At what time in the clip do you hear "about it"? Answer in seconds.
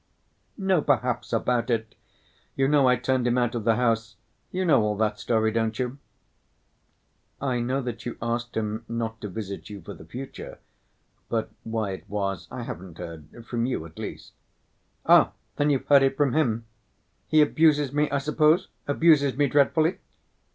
1.31-1.93